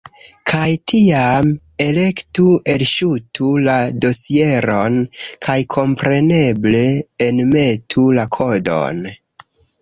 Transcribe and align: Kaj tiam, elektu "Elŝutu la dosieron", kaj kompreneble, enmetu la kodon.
Kaj 0.51 0.67
tiam, 0.91 1.49
elektu 1.83 2.45
"Elŝutu 2.75 3.49
la 3.67 3.75
dosieron", 4.05 4.97
kaj 5.49 5.59
kompreneble, 5.77 6.83
enmetu 7.29 8.07
la 8.21 8.27
kodon. 8.39 9.07